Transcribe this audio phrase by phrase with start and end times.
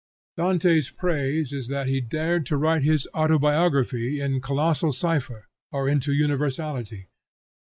[0.35, 6.11] Dante's praise is that he dared to write his autobiography in colossal cipher, or into
[6.11, 7.09] universality.